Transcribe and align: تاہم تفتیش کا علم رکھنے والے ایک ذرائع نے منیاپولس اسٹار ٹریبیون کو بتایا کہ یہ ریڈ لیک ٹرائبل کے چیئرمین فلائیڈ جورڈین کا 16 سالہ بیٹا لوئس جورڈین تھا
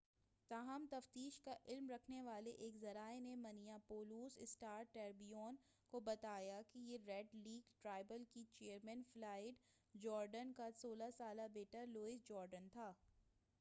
تاہم 0.51 0.85
تفتیش 0.91 1.37
کا 1.39 1.53
علم 1.65 1.89
رکھنے 1.89 2.21
والے 2.21 2.51
ایک 2.59 2.77
ذرائع 2.81 3.19
نے 3.19 3.35
منیاپولس 3.35 4.37
اسٹار 4.37 4.83
ٹریبیون 4.93 5.55
کو 5.93 5.99
بتایا 5.99 6.61
کہ 6.71 6.79
یہ 6.81 6.97
ریڈ 7.07 7.35
لیک 7.37 7.69
ٹرائبل 7.83 8.23
کے 8.33 8.43
چیئرمین 8.51 9.03
فلائیڈ 9.13 9.55
جورڈین 9.95 10.53
کا 10.53 10.69
16 10.79 11.09
سالہ 11.17 11.47
بیٹا 11.53 11.83
لوئس 11.87 12.27
جورڈین 12.27 12.67
تھا 12.67 12.91